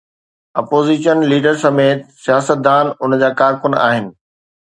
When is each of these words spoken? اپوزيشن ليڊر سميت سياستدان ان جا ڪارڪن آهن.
اپوزيشن 0.61 1.17
ليڊر 1.29 1.55
سميت 1.65 1.99
سياستدان 2.23 2.85
ان 3.03 3.11
جا 3.25 3.29
ڪارڪن 3.43 3.73
آهن. 3.87 4.05